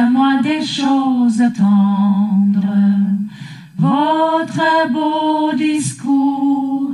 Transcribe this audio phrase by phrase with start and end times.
[0.00, 2.66] Redites-moi des choses tendres.
[3.78, 6.90] Votre beau discours,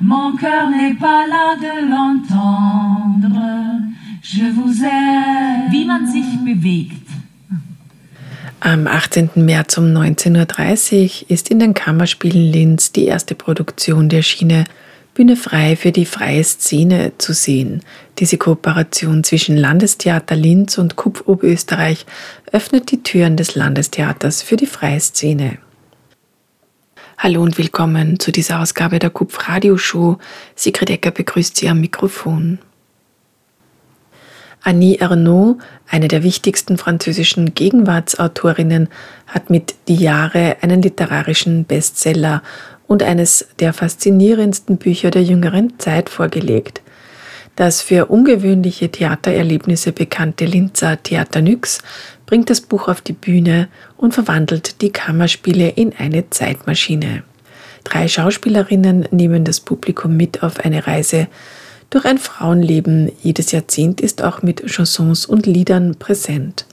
[0.00, 3.40] mon cœur n'est pas là de l'entendre.
[4.22, 5.70] Je vous aime.
[5.70, 7.08] Wie man sich bewegt
[8.62, 9.30] Am 18.
[9.36, 14.64] März um 19.30 Uhr ist in den Kammerspielen Linz die erste Produktion der Schiene
[15.14, 17.82] Bühne frei für die freie Szene zu sehen.
[18.18, 22.06] Diese Kooperation zwischen Landestheater Linz und KUPF Oberösterreich
[22.52, 25.58] öffnet die Türen des Landestheaters für die freie Szene.
[27.18, 30.18] Hallo und willkommen zu dieser Ausgabe der KUPF Radioshow.
[30.54, 32.60] Sigrid Ecker begrüßt Sie am Mikrofon.
[34.62, 38.88] Annie Ernaux, eine der wichtigsten französischen Gegenwartsautorinnen,
[39.26, 42.42] hat mit Die Jahre einen literarischen Bestseller
[42.90, 46.82] und eines der faszinierendsten Bücher der jüngeren Zeit vorgelegt.
[47.54, 51.82] Das für ungewöhnliche Theatererlebnisse bekannte Linzer Theater Nyx
[52.26, 57.22] bringt das Buch auf die Bühne und verwandelt die Kammerspiele in eine Zeitmaschine.
[57.84, 61.28] Drei Schauspielerinnen nehmen das Publikum mit auf eine Reise
[61.90, 66.66] durch ein Frauenleben jedes Jahrzehnt ist auch mit Chansons und Liedern präsent.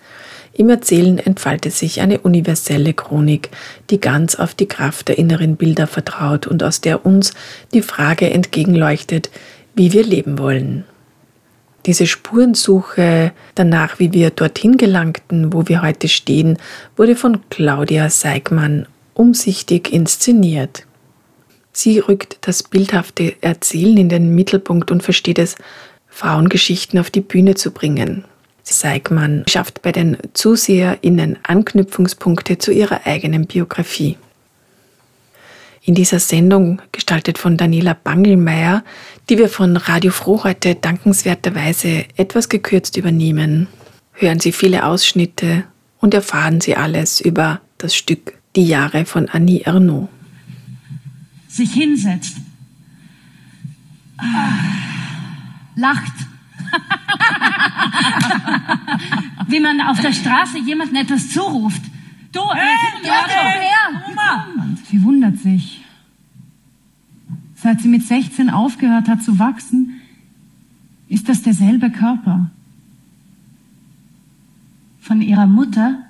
[0.58, 3.52] Im Erzählen entfaltet sich eine universelle Chronik,
[3.92, 7.34] die ganz auf die Kraft der inneren Bilder vertraut und aus der uns
[7.76, 9.30] die Frage entgegenleuchtet,
[9.76, 10.84] wie wir leben wollen.
[11.86, 16.58] Diese Spurensuche danach, wie wir dorthin gelangten, wo wir heute stehen,
[16.96, 20.88] wurde von Claudia Seigmann umsichtig inszeniert.
[21.72, 25.56] Sie rückt das bildhafte Erzählen in den Mittelpunkt und versteht es,
[26.08, 28.26] Frauengeschichten auf die Bühne zu bringen.
[28.74, 34.18] Seigmann schafft bei den ZuseherInnen Anknüpfungspunkte zu ihrer eigenen Biografie.
[35.84, 38.84] In dieser Sendung, gestaltet von Daniela Bangelmeier,
[39.30, 43.68] die wir von Radio Froh heute dankenswerterweise etwas gekürzt übernehmen,
[44.14, 45.64] hören Sie viele Ausschnitte
[46.00, 50.10] und erfahren Sie alles über das Stück Die Jahre von Annie Ernaux
[51.58, 52.38] sich hinsetzt,
[55.76, 56.14] lacht.
[59.48, 61.82] Wie man auf der Straße jemandem etwas zuruft.
[62.32, 64.46] Du, äh, hey, komm, ja, her.
[64.90, 65.84] Sie wundert sich.
[67.56, 70.02] Seit sie mit 16 aufgehört hat zu wachsen,
[71.08, 72.52] ist das derselbe Körper.
[75.02, 76.04] Von ihrer Mutter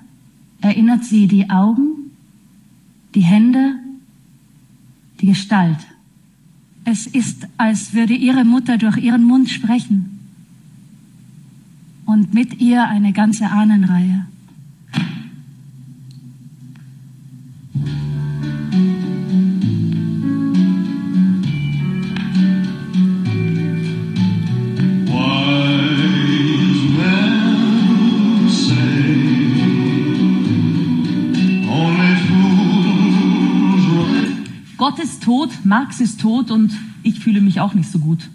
[0.60, 2.10] erinnert sie die Augen,
[3.14, 3.76] die Hände
[5.20, 5.78] die Gestalt.
[6.84, 10.17] Es ist, als würde ihre Mutter durch ihren Mund sprechen
[12.08, 14.26] und mit ihr eine ganze Ahnenreihe.
[34.78, 38.30] Gott ist tot, Marx ist tot und ich fühle mich auch nicht so gut.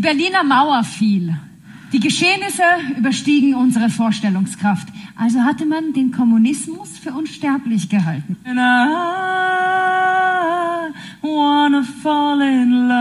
[0.00, 1.36] Die Berliner Mauer fiel.
[1.92, 2.62] Die Geschehnisse
[2.96, 4.88] überstiegen unsere Vorstellungskraft.
[5.14, 8.38] Also hatte man den Kommunismus für unsterblich gehalten.
[8.44, 8.62] And I
[11.20, 12.99] wanna fall in love.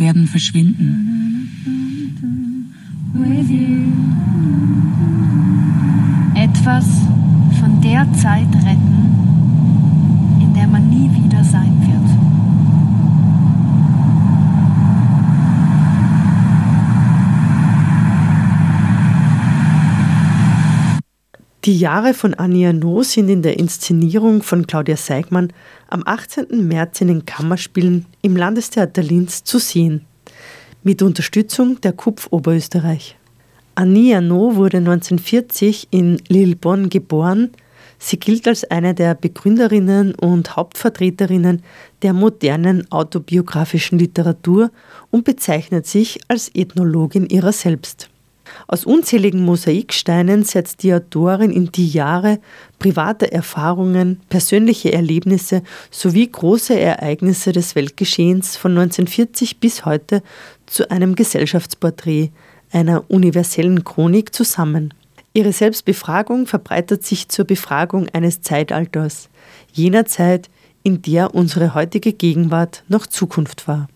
[0.00, 1.06] Werden verschwinden.
[6.34, 6.86] Etwas
[7.60, 11.90] von der Zeit retten, in der man nie wieder sein wird.
[21.66, 25.52] Die Jahre von Annie Arnaud sind in der Inszenierung von Claudia Seigmann
[25.88, 26.66] am 18.
[26.66, 30.06] März in den Kammerspielen im Landestheater Linz zu sehen,
[30.82, 33.18] mit Unterstützung der KUPF Oberösterreich.
[33.74, 37.50] Annie Arnaud wurde 1940 in Lillebonn geboren.
[37.98, 41.62] Sie gilt als eine der Begründerinnen und Hauptvertreterinnen
[42.00, 44.70] der modernen autobiografischen Literatur
[45.10, 48.08] und bezeichnet sich als Ethnologin ihrer selbst.
[48.66, 52.38] Aus unzähligen Mosaiksteinen setzt die Autorin in die Jahre
[52.78, 60.22] private Erfahrungen, persönliche Erlebnisse sowie große Ereignisse des Weltgeschehens von 1940 bis heute
[60.66, 62.30] zu einem Gesellschaftsporträt,
[62.72, 64.94] einer universellen Chronik zusammen.
[65.32, 69.28] Ihre Selbstbefragung verbreitet sich zur Befragung eines Zeitalters,
[69.72, 70.50] jener Zeit,
[70.82, 73.88] in der unsere heutige Gegenwart noch Zukunft war.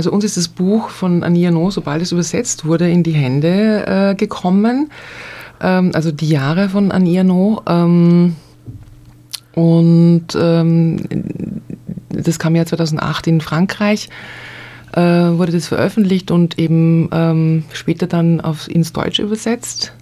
[0.00, 3.84] Also uns ist das Buch von Annie Arnaud, sobald es übersetzt wurde, in die Hände
[3.86, 4.90] äh, gekommen.
[5.60, 7.64] Ähm, also die Jahre von Annie Arnaud.
[7.66, 8.34] Ähm,
[9.54, 10.96] und ähm,
[12.08, 14.08] das kam ja 2008 in Frankreich,
[14.94, 19.92] äh, wurde das veröffentlicht und eben ähm, später dann aufs, ins Deutsche übersetzt.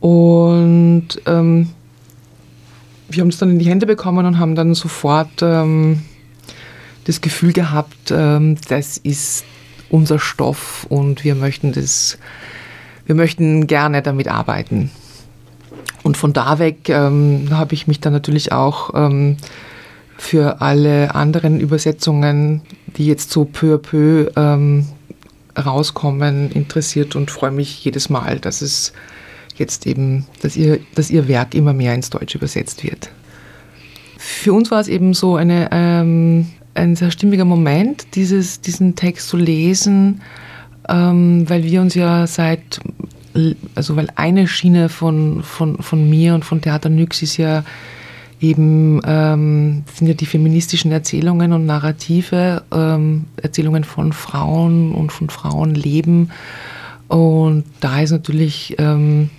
[0.00, 1.70] Und ähm,
[3.08, 6.02] wir haben es dann in die Hände bekommen und haben dann sofort ähm,
[7.06, 9.44] das Gefühl gehabt, ähm, das ist
[9.88, 12.18] unser Stoff und wir möchten das,
[13.06, 14.90] wir möchten gerne damit arbeiten.
[16.02, 19.36] Und von da weg ähm, habe ich mich dann natürlich auch ähm,
[20.18, 22.62] für alle anderen Übersetzungen,
[22.96, 24.86] die jetzt so peu à peu ähm,
[25.56, 28.92] rauskommen, interessiert und freue mich jedes Mal, dass es
[29.56, 33.10] jetzt eben, dass ihr, dass ihr Werk immer mehr ins Deutsche übersetzt wird.
[34.18, 39.28] Für uns war es eben so eine ähm, ein sehr stimmiger Moment, dieses, diesen Text
[39.28, 40.22] zu lesen,
[40.88, 42.80] ähm, weil wir uns ja seit,
[43.74, 47.64] also weil eine Schiene von, von, von mir und von Theater Nyx ist ja
[48.40, 55.30] eben, ähm, sind ja die feministischen Erzählungen und Narrative, ähm, Erzählungen von Frauen und von
[55.30, 56.30] Frauenleben.
[57.08, 59.30] Und da ist natürlich ähm,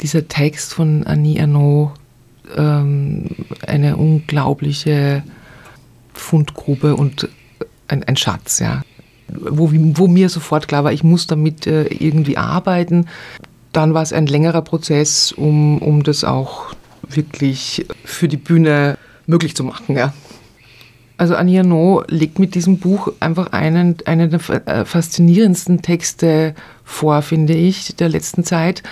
[0.00, 1.92] dieser Text von Annie Ernaux
[2.56, 3.26] ähm,
[3.66, 5.22] eine unglaubliche
[6.14, 7.28] Fundgrube und
[7.88, 8.82] ein, ein Schatz, ja.
[9.28, 13.06] Wo, wo, mir sofort klar war, ich muss damit äh, irgendwie arbeiten.
[13.72, 16.74] Dann war es ein längerer Prozess, um, um das auch
[17.08, 19.96] wirklich für die Bühne möglich zu machen.
[19.96, 20.12] Ja.
[21.16, 27.22] Also Annie Arnaud legt mit diesem Buch einfach einen, einen der äh, faszinierendsten Texte vor,
[27.22, 28.82] finde ich, der letzten Zeit.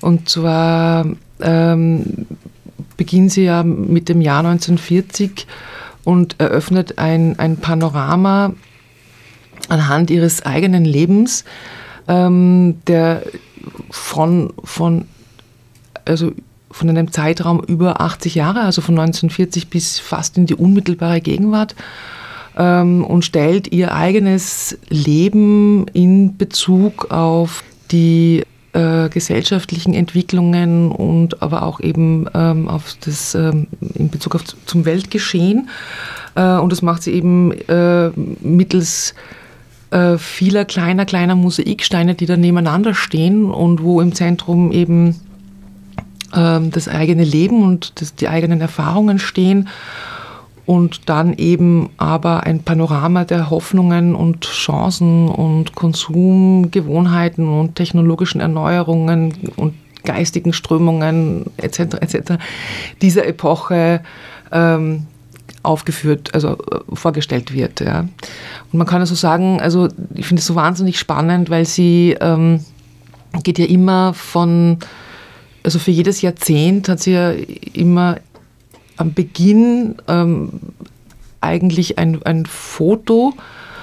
[0.00, 1.06] Und zwar
[1.40, 2.26] ähm,
[2.96, 5.46] beginnt sie ja mit dem Jahr 1940
[6.04, 8.54] und eröffnet ein, ein Panorama
[9.68, 11.44] anhand ihres eigenen Lebens,
[12.08, 13.22] ähm, der
[13.90, 15.06] von, von,
[16.04, 16.32] also
[16.70, 21.74] von einem Zeitraum über 80 Jahre, also von 1940 bis fast in die unmittelbare Gegenwart,
[22.56, 31.62] ähm, und stellt ihr eigenes Leben in Bezug auf die äh, gesellschaftlichen Entwicklungen und aber
[31.62, 35.68] auch eben ähm, auf das, ähm, in Bezug auf zum Weltgeschehen.
[36.34, 38.10] Äh, und das macht sie eben äh,
[38.40, 39.14] mittels
[39.90, 45.20] äh, vieler kleiner, kleiner Mosaiksteine, die da nebeneinander stehen und wo im Zentrum eben
[46.34, 49.68] ähm, das eigene Leben und das, die eigenen Erfahrungen stehen
[50.64, 59.50] und dann eben aber ein Panorama der Hoffnungen und Chancen und Konsumgewohnheiten und technologischen Erneuerungen
[59.56, 61.96] und geistigen Strömungen etc.
[62.00, 62.32] etc.
[63.00, 64.02] dieser Epoche
[64.50, 65.06] ähm,
[65.62, 67.80] aufgeführt, also äh, vorgestellt wird.
[67.80, 68.00] Ja.
[68.00, 72.64] Und man kann also sagen, also ich finde es so wahnsinnig spannend, weil sie ähm,
[73.42, 74.78] geht ja immer von,
[75.62, 77.32] also für jedes Jahrzehnt hat sie ja
[77.72, 78.16] immer
[79.02, 80.60] am Beginn ähm,
[81.40, 83.34] eigentlich ein, ein Foto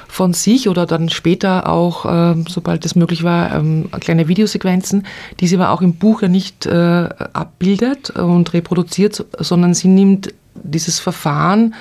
[0.07, 5.05] von sich oder dann später auch, ähm, sobald es möglich war, ähm, kleine Videosequenzen,
[5.39, 10.33] die sie aber auch im Buch ja nicht äh, abbildet und reproduziert, sondern sie nimmt
[10.55, 11.75] dieses Verfahren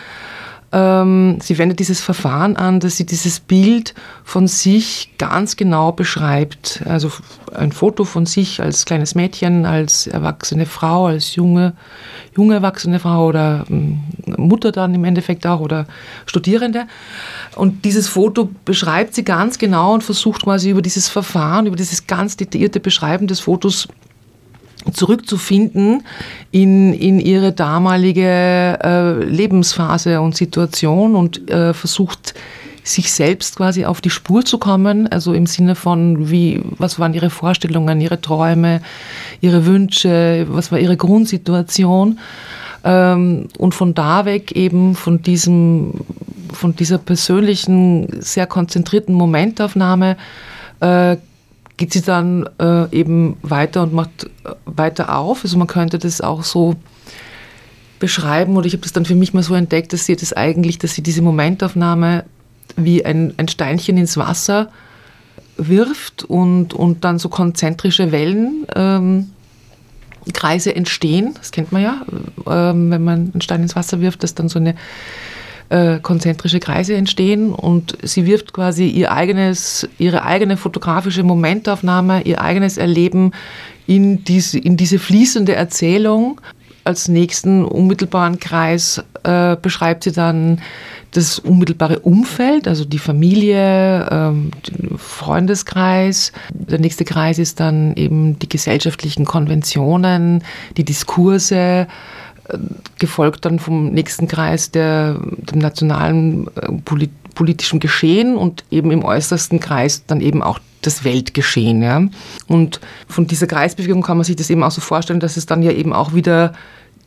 [0.70, 6.82] ähm, sie wendet dieses Verfahren an, dass sie dieses Bild von sich ganz genau beschreibt.
[6.84, 7.10] Also
[7.54, 11.72] ein Foto von sich als kleines Mädchen, als erwachsene Frau, als junge,
[12.36, 14.00] junge erwachsene Frau oder ähm,
[14.36, 15.86] Mutter dann im Endeffekt auch oder
[16.26, 16.86] Studierende.
[17.56, 22.06] Und dieses Foto beschreibt sie ganz genau und versucht quasi über dieses Verfahren, über dieses
[22.06, 23.88] ganz detaillierte Beschreiben des Fotos
[24.92, 26.02] zurückzufinden
[26.50, 32.34] in, in ihre damalige äh, Lebensphase und Situation und äh, versucht
[32.88, 37.14] sich selbst quasi auf die Spur zu kommen, also im Sinne von, wie, was waren
[37.14, 38.80] ihre Vorstellungen, ihre Träume,
[39.40, 42.18] ihre Wünsche, was war ihre Grundsituation.
[42.84, 45.92] Ähm, und von da weg eben von diesem,
[46.52, 50.16] von dieser persönlichen, sehr konzentrierten Momentaufnahme
[50.80, 51.16] äh,
[51.78, 54.28] geht sie dann äh, eben weiter und macht
[54.66, 55.44] weiter auf.
[55.44, 56.74] Also man könnte das auch so
[57.98, 60.78] beschreiben oder ich habe das dann für mich mal so entdeckt, dass sie das eigentlich,
[60.78, 62.24] dass sie diese Momentaufnahme
[62.76, 64.70] wie ein, ein Steinchen ins Wasser
[65.56, 69.30] wirft und, und dann so konzentrische Wellen ähm,
[70.74, 71.34] entstehen.
[71.38, 72.02] Das kennt man ja,
[72.46, 74.74] ähm, wenn man einen Stein ins Wasser wirft, dass dann so eine
[75.70, 82.40] äh, konzentrische Kreise entstehen und sie wirft quasi ihr eigenes, ihre eigene fotografische Momentaufnahme, ihr
[82.40, 83.32] eigenes Erleben
[83.86, 86.40] in diese, in diese fließende Erzählung.
[86.84, 90.60] Als nächsten unmittelbaren Kreis äh, beschreibt sie dann
[91.10, 94.50] das unmittelbare Umfeld, also die Familie, ähm,
[94.96, 96.32] Freundeskreis.
[96.50, 100.44] Der nächste Kreis ist dann eben die gesellschaftlichen Konventionen,
[100.76, 101.86] die Diskurse,
[102.98, 109.04] gefolgt dann vom nächsten Kreis der, dem nationalen äh, Polit politischen Geschehen und eben im
[109.04, 111.82] äußersten Kreis dann eben auch das Weltgeschehen.
[111.82, 112.02] Ja.
[112.48, 115.62] Und von dieser Kreisbewegung kann man sich das eben auch so vorstellen, dass es dann
[115.62, 116.52] ja eben auch wieder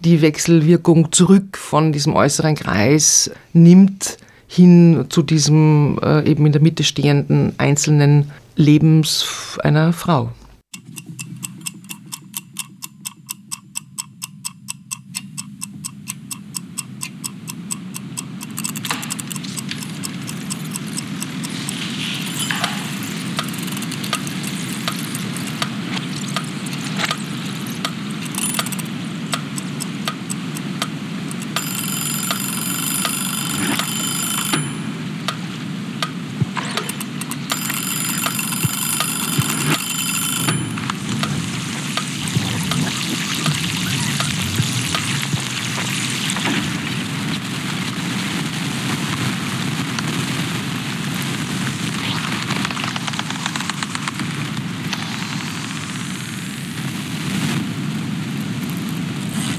[0.05, 4.17] die Wechselwirkung zurück von diesem äußeren Kreis nimmt
[4.48, 10.29] hin zu diesem äh, eben in der Mitte stehenden einzelnen Lebens einer Frau.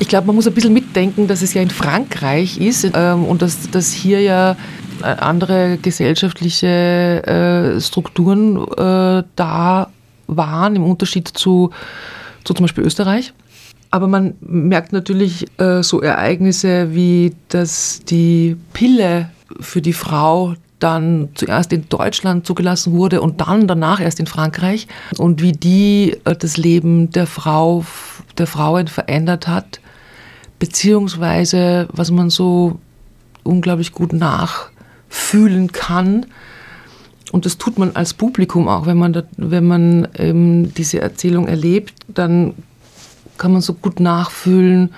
[0.08, 3.70] Glaube, man muss ein bisschen mitdenken, dass es ja in Frankreich ist ähm, und dass,
[3.70, 4.56] dass hier ja
[5.02, 6.66] äh, andere gesellschaftliche
[7.76, 9.90] äh, Strukturen äh, da
[10.26, 11.70] waren, im Unterschied zu,
[12.44, 13.32] zu zum Beispiel Österreich.
[13.90, 19.30] Aber man merkt natürlich äh, so Ereignisse wie, dass die Pille
[19.60, 24.88] für die Frau dann zuerst in Deutschland zugelassen wurde und dann danach erst in Frankreich
[25.18, 27.84] und wie die äh, das Leben der Frau,
[28.38, 29.80] der Frauen verändert hat
[30.62, 32.78] beziehungsweise was man so
[33.42, 36.26] unglaublich gut nachfühlen kann.
[37.32, 41.48] Und das tut man als Publikum auch, wenn man, da, wenn man ähm, diese Erzählung
[41.48, 42.54] erlebt, dann
[43.38, 44.94] kann man so gut nachfühlen,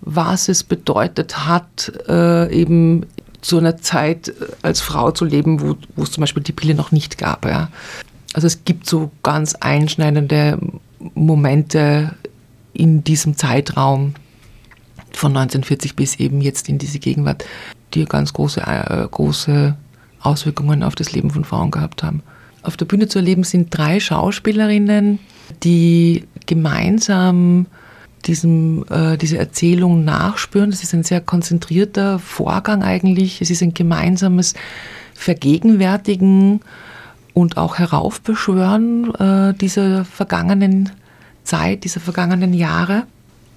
[0.00, 3.04] was es bedeutet hat, äh, eben
[3.40, 6.92] zu einer Zeit äh, als Frau zu leben, wo, es zum Beispiel die Pille noch
[6.92, 7.46] nicht gab.
[7.46, 7.68] Ja.
[8.32, 10.60] Also es gibt so ganz einschneidende
[11.14, 12.14] Momente
[12.74, 14.14] in diesem Zeitraum,
[15.16, 17.44] von 1940 bis eben jetzt in diese Gegenwart,
[17.94, 19.76] die ganz große, äh, große
[20.20, 22.22] Auswirkungen auf das Leben von Frauen gehabt haben.
[22.62, 25.18] Auf der Bühne zu erleben sind drei Schauspielerinnen,
[25.62, 27.66] die gemeinsam
[28.26, 30.70] diesem, äh, diese Erzählung nachspüren.
[30.70, 33.40] Das ist ein sehr konzentrierter Vorgang eigentlich.
[33.40, 34.54] Es ist ein gemeinsames
[35.14, 36.60] Vergegenwärtigen
[37.32, 40.90] und auch Heraufbeschwören äh, dieser vergangenen
[41.44, 43.04] Zeit, dieser vergangenen Jahre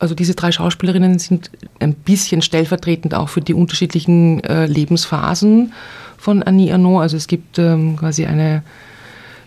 [0.03, 5.71] also diese drei Schauspielerinnen sind ein bisschen stellvertretend auch für die unterschiedlichen äh, Lebensphasen
[6.17, 7.03] von Annie Arnaud.
[7.03, 8.63] Also es gibt ähm, quasi eine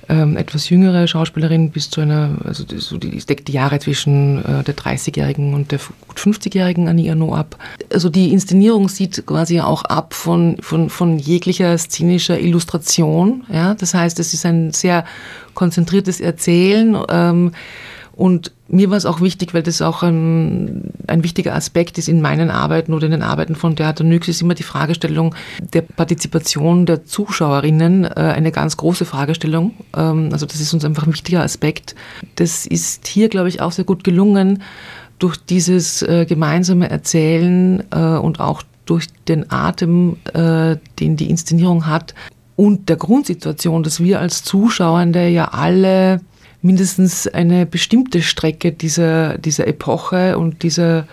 [0.09, 4.43] ähm, etwas jüngere Schauspielerin bis zu einer, also die, so die, deckt die Jahre zwischen
[4.47, 7.59] äh, der 30-jährigen und der gut 50-jährigen Annie Arnaud ab.
[7.93, 13.45] Also die Inszenierung sieht quasi auch ab von, von, von jeglicher szenischer Illustration.
[13.53, 13.75] Ja?
[13.75, 15.05] Das heißt, es ist ein sehr
[15.53, 16.97] konzentriertes Erzählen.
[17.11, 17.53] Ähm,
[18.17, 22.23] und mir war es auch wichtig, weil das auch ein, ein, wichtiger Aspekt ist in
[22.23, 26.87] meinen Arbeiten oder in den Arbeiten von Theater Nyx, ist immer die Fragestellung der Partizipation
[26.87, 29.75] der Zuschauerinnen äh, eine ganz große Fragestellung.
[29.95, 31.95] Ähm, also das ist uns einfach ein wichtiger Aspekt.
[32.37, 34.63] Das ist hier, glaube ich, auch sehr gut gelungen
[35.19, 42.15] durch dieses äh, gemeinsame Erzählen äh, und auch durch den Atem, den die Inszenierung hat
[42.55, 46.21] und der Grundsituation, dass wir als Zuschauende ja alle
[46.67, 51.07] mindestens eine bestimmte Strecke dieser, dieser Epoche und dieser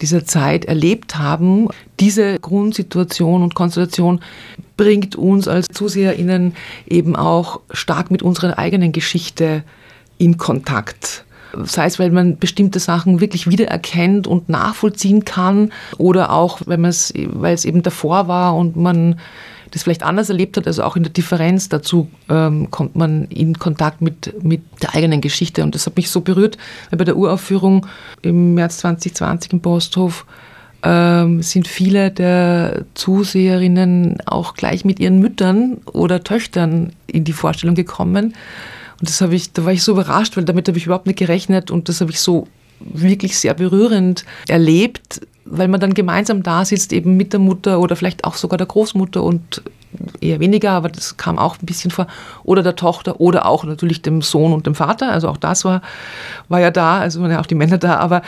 [0.00, 1.68] dieser Zeit erlebt haben.
[2.00, 4.20] Diese Grundsituation und Konstellation
[4.76, 6.54] bringt uns als ZuseherInnen
[6.86, 9.62] eben auch stark mit unserer eigenen Geschichte
[10.18, 11.24] in Kontakt.
[11.62, 17.12] Sei es, weil man bestimmte Sachen wirklich wiedererkennt und nachvollziehen kann oder auch, weil es
[17.64, 19.20] eben davor war und man
[19.74, 23.58] das vielleicht anders erlebt hat, also auch in der Differenz dazu ähm, kommt man in
[23.58, 25.64] Kontakt mit, mit der eigenen Geschichte.
[25.64, 26.56] Und das hat mich so berührt,
[26.90, 27.86] weil bei der Uraufführung
[28.22, 30.26] im März 2020 im Posthof
[30.84, 37.74] ähm, sind viele der Zuseherinnen auch gleich mit ihren Müttern oder Töchtern in die Vorstellung
[37.74, 38.34] gekommen.
[39.00, 41.72] Und das ich, da war ich so überrascht, weil damit habe ich überhaupt nicht gerechnet
[41.72, 42.46] und das habe ich so
[42.78, 45.20] wirklich sehr berührend erlebt,
[45.56, 48.66] weil man dann gemeinsam da sitzt, eben mit der Mutter oder vielleicht auch sogar der
[48.66, 49.62] Großmutter und
[50.20, 52.06] eher weniger, aber das kam auch ein bisschen vor,
[52.42, 55.82] oder der Tochter oder auch natürlich dem Sohn und dem Vater, also auch das war,
[56.48, 58.22] war ja da, also waren ja auch die Männer da, aber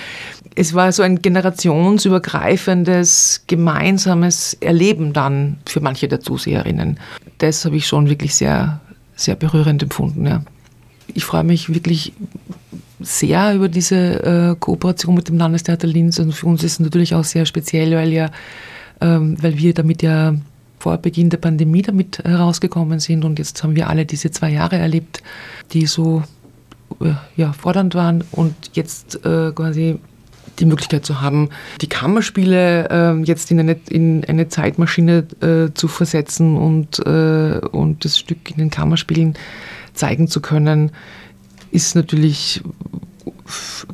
[0.55, 6.99] es war so ein generationsübergreifendes, gemeinsames Erleben dann für manche der Zuseherinnen.
[7.39, 8.81] Das habe ich schon wirklich sehr,
[9.15, 10.43] sehr berührend empfunden, ja.
[11.15, 12.13] Ich freue mich wirklich
[13.07, 16.19] sehr über diese äh, Kooperation mit dem Landestheater Linz.
[16.19, 18.31] Und für uns ist es natürlich auch sehr speziell, weil, ja,
[19.01, 20.35] ähm, weil wir damit ja
[20.79, 23.25] vor Beginn der Pandemie damit herausgekommen sind.
[23.25, 25.23] Und jetzt haben wir alle diese zwei Jahre erlebt,
[25.73, 26.25] die so
[27.01, 28.25] äh, ja, fordernd waren.
[28.33, 29.99] Und jetzt äh, quasi
[30.59, 35.87] die Möglichkeit zu haben, die Kammerspiele äh, jetzt in eine, in eine Zeitmaschine äh, zu
[35.87, 39.35] versetzen und, äh, und das Stück in den Kammerspielen
[39.93, 40.91] zeigen zu können,
[41.71, 42.63] ist natürlich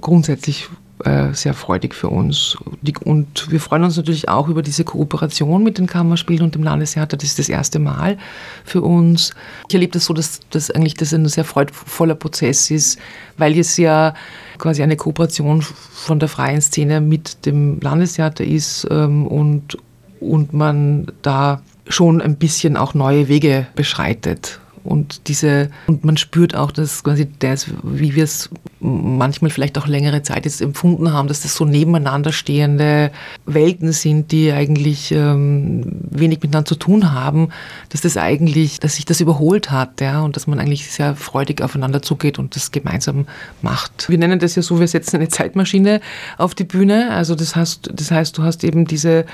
[0.00, 0.68] grundsätzlich
[1.04, 2.56] äh, sehr freudig für uns.
[3.04, 7.16] Und wir freuen uns natürlich auch über diese Kooperation mit den Kammerspielen und dem Landestheater.
[7.16, 8.18] Das ist das erste Mal
[8.64, 9.32] für uns.
[9.68, 13.00] Ich erlebe das so, dass das eigentlich das ein sehr freudvoller Prozess ist,
[13.36, 14.14] weil es ja
[14.58, 19.76] quasi eine Kooperation von der freien Szene mit dem Landestheater ist ähm, und,
[20.20, 26.56] und man da schon ein bisschen auch neue Wege beschreitet und diese und man spürt
[26.56, 31.28] auch, dass quasi das, wie wir es manchmal vielleicht auch längere Zeit jetzt empfunden haben,
[31.28, 33.12] dass das so nebeneinander stehende
[33.46, 37.50] Welten sind, die eigentlich ähm, wenig miteinander zu tun haben,
[37.90, 41.62] dass das eigentlich, dass sich das überholt hat, ja, und dass man eigentlich sehr freudig
[41.62, 43.26] aufeinander zugeht und das gemeinsam
[43.62, 44.08] macht.
[44.08, 46.00] Wir nennen das ja so, wir setzen eine Zeitmaschine
[46.38, 47.12] auf die Bühne.
[47.12, 49.26] Also das heißt, das heißt, du hast eben diese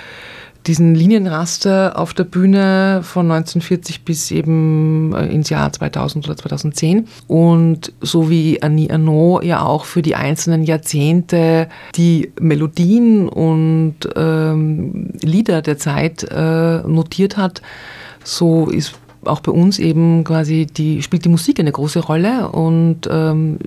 [0.67, 7.07] diesen Linienraster auf der Bühne von 1940 bis eben äh, ins Jahr 2000 oder 2010.
[7.27, 15.11] Und so wie Annie Arnaud ja auch für die einzelnen Jahrzehnte die Melodien und ähm,
[15.23, 17.63] Lieder der Zeit äh, notiert hat,
[18.25, 18.95] so ist
[19.25, 23.59] auch bei uns eben quasi die, spielt die Musik eine große Rolle und ähm,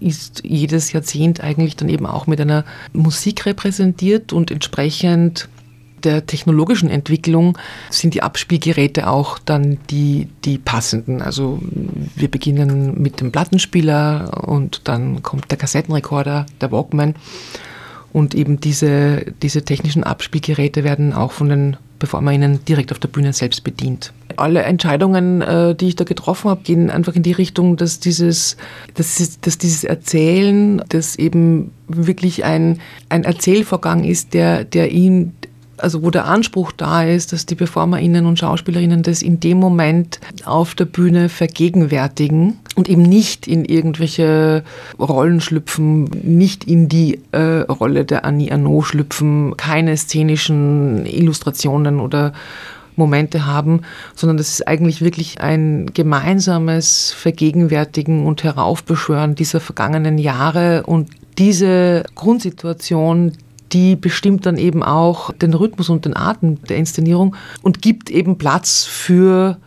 [0.00, 5.48] ist jedes Jahrzehnt eigentlich dann eben auch mit einer Musik repräsentiert und entsprechend
[6.04, 7.58] der technologischen Entwicklung
[7.90, 11.22] sind die Abspielgeräte auch dann die, die passenden.
[11.22, 11.60] Also
[12.14, 17.14] wir beginnen mit dem Plattenspieler und dann kommt der Kassettenrekorder, der Walkman.
[18.12, 23.32] Und eben diese, diese technischen Abspielgeräte werden auch von den BeformerInnen direkt auf der Bühne
[23.32, 24.12] selbst bedient.
[24.36, 28.56] Alle Entscheidungen, äh, die ich da getroffen habe, gehen einfach in die Richtung, dass dieses,
[28.94, 35.34] dass, dass dieses Erzählen, das eben wirklich ein, ein Erzählvorgang ist, der, der ihn
[35.78, 40.20] also wo der Anspruch da ist, dass die PerformerInnen und SchauspielerInnen das in dem Moment
[40.44, 44.62] auf der Bühne vergegenwärtigen und eben nicht in irgendwelche
[44.98, 52.32] Rollen schlüpfen, nicht in die äh, Rolle der Annie Arnaud schlüpfen, keine szenischen Illustrationen oder
[52.98, 53.82] Momente haben,
[54.14, 62.02] sondern das ist eigentlich wirklich ein gemeinsames Vergegenwärtigen und Heraufbeschwören dieser vergangenen Jahre und diese
[62.16, 63.32] Grundsituation,
[63.72, 68.38] die bestimmt dann eben auch den Rhythmus und den Atem der Inszenierung und gibt eben
[68.38, 69.58] Platz für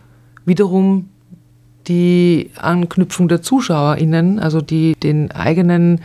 [0.44, 1.08] wiederum
[1.88, 6.00] die Anknüpfung der ZuschauerInnen, also die den eigenen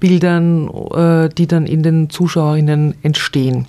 [0.00, 3.66] Bildern, äh, die dann in den ZuschauerInnen entstehen.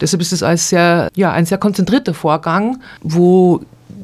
[0.00, 3.62] Deshalb ist es als sehr, ja, ein sehr konzentrierter Vorgang, wo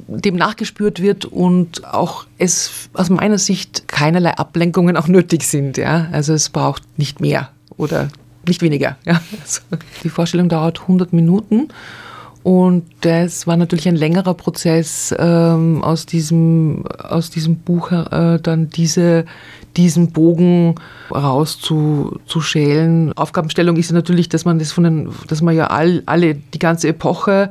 [0.09, 5.77] dem nachgespürt wird und auch es aus meiner Sicht keinerlei Ablenkungen auch nötig sind.
[5.77, 6.09] Ja?
[6.13, 8.09] Also es braucht nicht mehr oder
[8.47, 8.97] nicht weniger.
[9.05, 9.21] Ja.
[9.41, 9.61] Also
[10.03, 11.69] die Vorstellung dauert 100 Minuten
[12.43, 18.69] und das war natürlich ein längerer Prozess, ähm, aus, diesem, aus diesem Buch äh, dann
[18.69, 19.27] diese,
[19.77, 20.75] diesen Bogen
[21.13, 23.17] rauszuschälen.
[23.17, 26.89] Aufgabenstellung ist natürlich, dass man das von den, dass man ja all, alle, die ganze
[26.89, 27.51] Epoche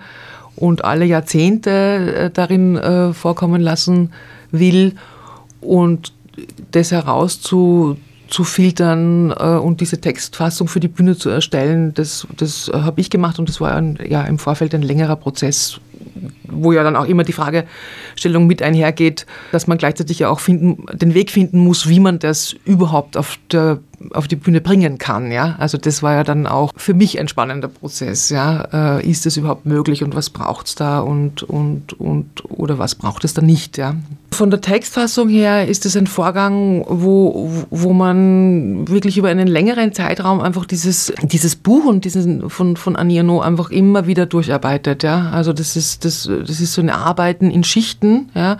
[0.57, 4.11] und alle Jahrzehnte äh, darin äh, vorkommen lassen
[4.51, 4.95] will
[5.61, 6.11] und
[6.71, 7.95] das herauszu
[8.31, 13.01] zu filtern äh, und diese Textfassung für die Bühne zu erstellen, das, das äh, habe
[13.01, 15.79] ich gemacht und das war ein, ja im Vorfeld ein längerer Prozess,
[16.47, 20.85] wo ja dann auch immer die Fragestellung mit einhergeht, dass man gleichzeitig ja auch finden,
[20.93, 23.79] den Weg finden muss, wie man das überhaupt auf der
[24.13, 25.31] auf die Bühne bringen kann.
[25.31, 25.55] Ja?
[25.59, 28.29] Also das war ja dann auch für mich ein spannender Prozess.
[28.29, 28.97] Ja?
[28.97, 32.95] Äh, ist das überhaupt möglich und was braucht es da und, und, und oder was
[32.95, 33.77] braucht es da nicht?
[33.77, 33.95] Ja?
[34.31, 39.93] Von der Textfassung her ist es ein Vorgang, wo, wo man wirklich über einen längeren
[39.93, 45.03] Zeitraum einfach dieses, dieses Buch und diesen von, von Annie No einfach immer wieder durcharbeitet.
[45.03, 45.29] Ja?
[45.31, 48.57] Also das ist, das, das ist so ein Arbeiten in Schichten ja?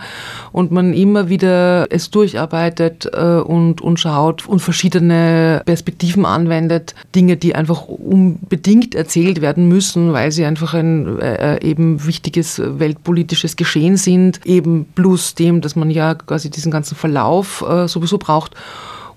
[0.52, 7.36] und man immer wieder es durcharbeitet äh, und, und schaut und verschiedene Perspektiven anwendet, Dinge,
[7.36, 13.96] die einfach unbedingt erzählt werden müssen, weil sie einfach ein äh, eben wichtiges weltpolitisches Geschehen
[13.96, 18.54] sind, eben plus dem, dass man ja quasi diesen ganzen Verlauf äh, sowieso braucht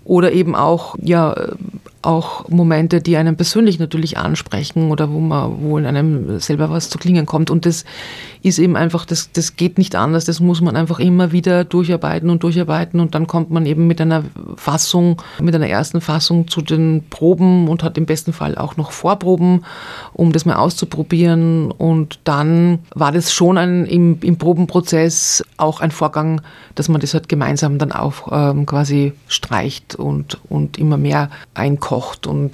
[0.05, 1.35] oder eben auch ja
[2.05, 6.89] auch Momente, die einen persönlich natürlich ansprechen oder wo man, wo in einem selber was
[6.89, 7.49] zu klingen kommt.
[7.49, 7.85] Und das
[8.43, 10.25] ist eben einfach, das, das geht nicht anders.
[10.25, 12.99] Das muss man einfach immer wieder durcharbeiten und durcharbeiten.
[12.99, 14.23] Und dann kommt man eben mit einer
[14.55, 18.91] Fassung, mit einer ersten Fassung zu den Proben und hat im besten Fall auch noch
[18.91, 19.65] Vorproben,
[20.13, 21.71] um das mal auszuprobieren.
[21.71, 26.41] Und dann war das schon ein, im, im Probenprozess auch ein Vorgang,
[26.75, 31.29] dass man das halt gemeinsam dann auch ähm, quasi streicht und, und immer mehr
[31.95, 32.53] einkocht und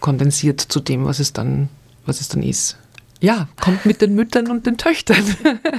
[0.00, 1.68] kondensiert zu dem, was es dann,
[2.06, 2.76] was es dann ist
[3.20, 5.22] ja, kommt mit den Müttern und den Töchtern.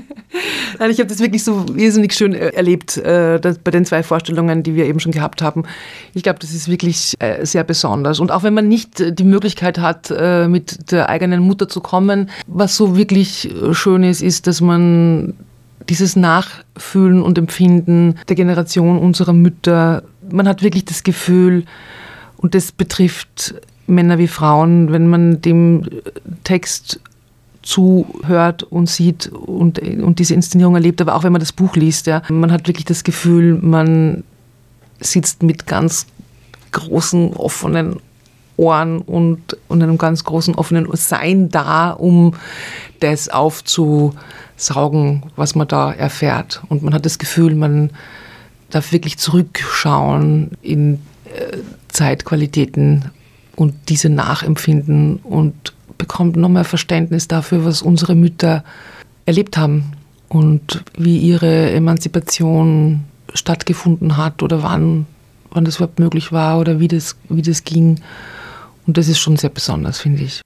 [0.80, 4.64] Nein, ich habe das wirklich so wesentlich schön äh, erlebt äh, bei den zwei Vorstellungen,
[4.64, 5.64] die wir eben schon gehabt haben.
[6.14, 8.22] Ich glaube, das ist wirklich äh, sehr besonders.
[8.22, 11.82] Und auch wenn man nicht äh, die Möglichkeit hat, äh, mit der eigenen Mutter zu
[11.82, 15.34] kommen, was so wirklich schön ist, ist, dass man
[15.90, 21.66] dieses Nachfühlen und Empfinden der Generation unserer Mütter, man hat wirklich das Gefühl,
[22.44, 23.56] und das betrifft
[23.88, 25.90] Männer wie Frauen, wenn man dem
[26.44, 27.00] Text
[27.62, 32.06] zuhört und sieht und, und diese Inszenierung erlebt, aber auch wenn man das Buch liest,
[32.06, 34.26] ja, man hat wirklich das Gefühl, man
[35.00, 36.06] sitzt mit ganz
[36.72, 38.02] großen offenen
[38.58, 42.34] Ohren und, und einem ganz großen offenen Sein da, um
[43.00, 46.62] das aufzusaugen, was man da erfährt.
[46.68, 47.92] Und man hat das Gefühl, man
[48.70, 51.58] darf wirklich zurückschauen in äh,
[51.94, 53.12] Zeitqualitäten
[53.56, 58.64] und diese nachempfinden und bekommt noch mehr Verständnis dafür, was unsere Mütter
[59.26, 59.94] erlebt haben
[60.28, 63.04] und wie ihre Emanzipation
[63.34, 65.06] stattgefunden hat oder wann,
[65.52, 68.00] wann das überhaupt möglich war oder wie das, wie das ging.
[68.86, 70.42] Und das ist schon sehr besonders, finde ich.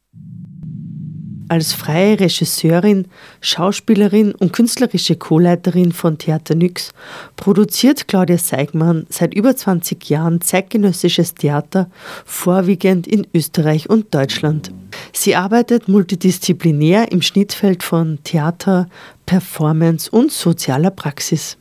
[1.50, 3.06] Als freie Regisseurin,
[3.40, 6.92] Schauspielerin und künstlerische Co-Leiterin von Theater Nyx
[7.38, 11.90] produziert Claudia Seigmann seit über 20 Jahren zeitgenössisches Theater,
[12.26, 14.72] vorwiegend in Österreich und Deutschland.
[15.14, 18.90] Sie arbeitet multidisziplinär im Schnittfeld von Theater,
[19.26, 21.58] Performance und sozialer Praxis.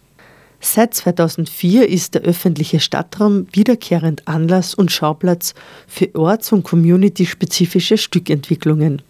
[0.59, 5.55] Seit 2004 ist der öffentliche Stadtraum wiederkehrend Anlass und Schauplatz
[5.87, 9.03] für orts- und community-spezifische Stückentwicklungen.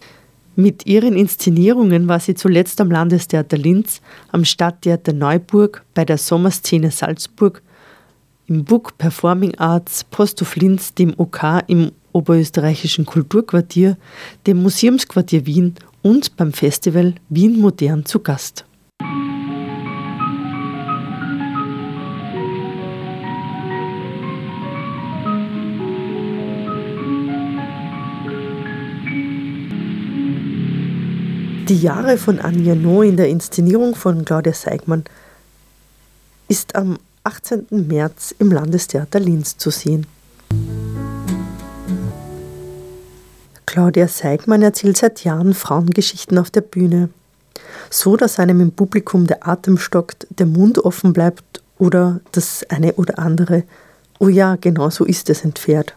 [0.59, 6.89] Mit ihren Inszenierungen war sie zuletzt am Landestheater Linz, am Stadttheater Neuburg, bei der Sommerszene
[6.89, 7.61] Salzburg,
[8.47, 13.97] im Book Performing Arts Posthof Linz, dem OK im Oberösterreichischen Kulturquartier,
[14.47, 18.65] dem Museumsquartier Wien und beim Festival Wien Modern zu Gast.
[31.67, 35.03] Die Jahre von Anja No in der Inszenierung von Claudia Seigmann
[36.47, 37.67] ist am 18.
[37.71, 40.07] März im Landestheater Linz zu sehen.
[43.65, 47.09] Claudia Seigmann erzählt seit Jahren Frauengeschichten auf der Bühne.
[47.89, 52.93] So, dass einem im Publikum der Atem stockt, der Mund offen bleibt oder das eine
[52.93, 53.63] oder andere,
[54.19, 55.95] oh ja, genau so ist es entfährt.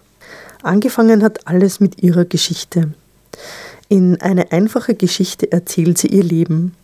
[0.65, 2.91] Angefangen hat alles mit ihrer Geschichte.
[3.93, 6.77] In eine einfache Geschichte erzählt sie ihr Leben.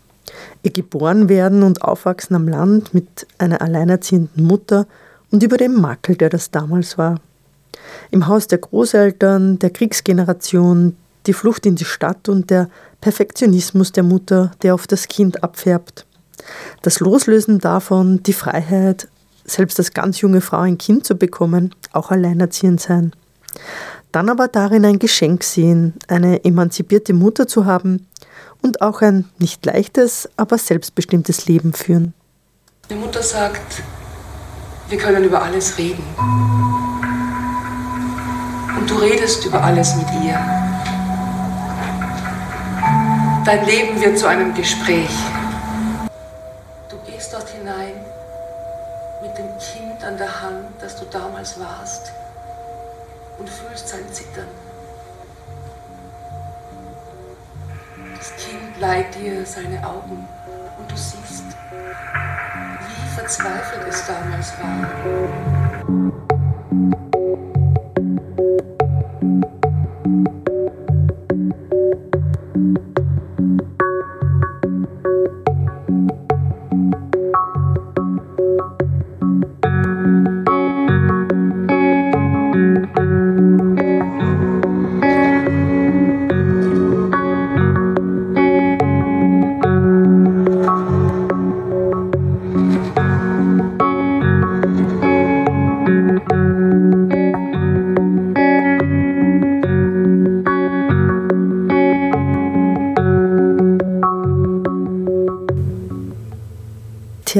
[0.64, 4.88] Ihr Geborenwerden und Aufwachsen am Land mit einer alleinerziehenden Mutter
[5.30, 7.20] und über den Makel, der das damals war.
[8.10, 10.96] Im Haus der Großeltern, der Kriegsgeneration,
[11.28, 12.68] die Flucht in die Stadt und der
[13.00, 16.06] Perfektionismus der Mutter, der auf das Kind abfärbt.
[16.82, 19.06] Das Loslösen davon, die Freiheit,
[19.44, 23.12] selbst als ganz junge Frau ein Kind zu bekommen, auch alleinerziehend sein
[24.12, 28.06] dann aber darin ein Geschenk sehen, eine emanzipierte Mutter zu haben
[28.62, 32.14] und auch ein nicht leichtes, aber selbstbestimmtes Leben führen.
[32.88, 33.82] Die Mutter sagt,
[34.88, 36.04] wir können über alles reden.
[38.86, 40.38] und du redest über alles mit ihr.
[43.44, 45.10] Dein Leben wird zu einem Gespräch.
[46.88, 47.94] Du gehst dort hinein
[49.22, 52.12] mit dem Kind an der Hand, das du damals warst,
[53.38, 54.48] und fühlst sein Zittern.
[58.16, 60.26] Das Kind leiht dir seine Augen
[60.78, 65.55] und du siehst, wie verzweifelt es damals war.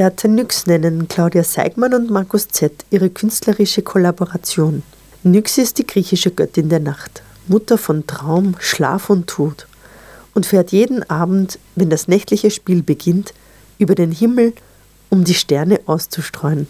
[0.07, 2.71] Theater Nyx nennen Claudia Seigmann und Markus Z.
[2.91, 4.81] ihre künstlerische Kollaboration.
[5.23, 9.67] Nyx ist die griechische Göttin der Nacht, Mutter von Traum, Schlaf und Tod
[10.33, 13.33] und fährt jeden Abend, wenn das nächtliche Spiel beginnt,
[13.79, 14.53] über den Himmel,
[15.09, 16.67] um die Sterne auszustreuen.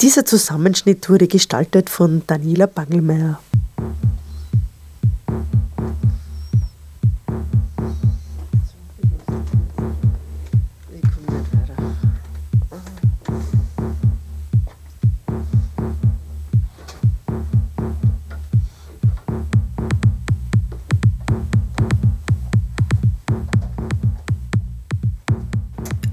[0.00, 3.40] Dieser Zusammenschnitt wurde gestaltet von Daniela Bangelmeier.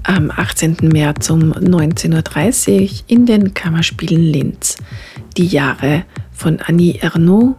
[0.08, 0.78] Am 18.
[0.80, 4.78] März um 19.30 Uhr in den Kammerspielen Linz.
[5.36, 7.56] Die Jahre von Annie Ernaux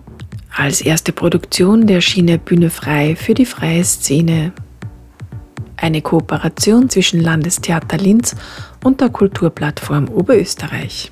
[0.56, 4.52] als erste Produktion der Schiene Bühne frei für die freie Szene.
[5.78, 8.36] Eine Kooperation zwischen Landestheater Linz
[8.84, 11.12] und der Kulturplattform Oberösterreich.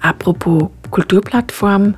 [0.00, 1.94] Apropos Kulturplattform,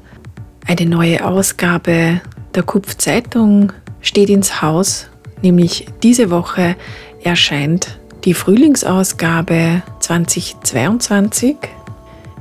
[0.67, 2.21] eine neue Ausgabe
[2.55, 5.09] der Kupf-Zeitung steht ins Haus,
[5.43, 6.77] nämlich diese Woche
[7.25, 11.57] erscheint die Frühlingsausgabe 2022.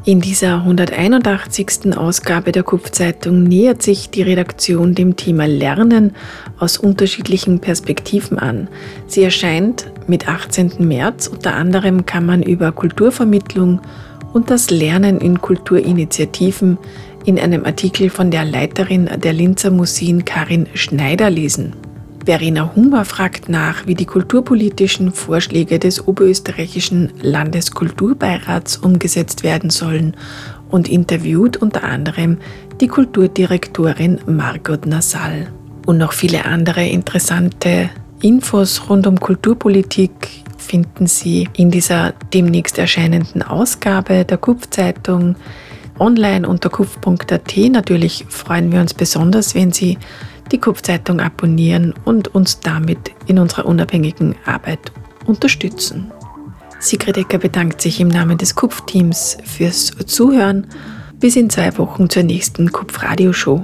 [0.06, 1.98] In dieser 181.
[1.98, 6.15] Ausgabe der Kupfzeitung nähert sich die Redaktion dem Thema Lernen
[6.58, 8.69] aus unterschiedlichen Perspektiven an.
[9.08, 10.74] Sie erscheint mit 18.
[10.80, 11.28] März.
[11.28, 13.82] Unter anderem kann man über Kulturvermittlung
[14.32, 16.78] und das Lernen in Kulturinitiativen
[17.26, 21.74] in einem Artikel von der Leiterin der Linzer Museen Karin Schneider lesen.
[22.26, 30.16] Verena Humber fragt nach, wie die kulturpolitischen Vorschläge des oberösterreichischen Landeskulturbeirats umgesetzt werden sollen
[30.70, 32.38] und interviewt unter anderem
[32.80, 35.48] die Kulturdirektorin Margot Nassal.
[35.86, 37.90] Und noch viele andere interessante
[38.22, 40.12] Infos rund um Kulturpolitik
[40.58, 45.36] finden Sie in dieser demnächst erscheinenden Ausgabe der Kupf-Zeitung
[46.00, 47.58] online unter kupf.at.
[47.70, 49.98] Natürlich freuen wir uns besonders, wenn Sie
[50.51, 54.91] die Kupfzeitung abonnieren und uns damit in unserer unabhängigen Arbeit
[55.25, 56.12] unterstützen.
[56.79, 60.67] Sigrid Ecker bedankt sich im Namen des Kupf-Teams fürs Zuhören.
[61.19, 63.63] Bis in zwei Wochen zur nächsten Kupf-Radio-Show.